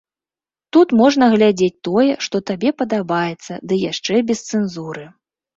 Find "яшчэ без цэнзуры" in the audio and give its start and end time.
3.91-5.05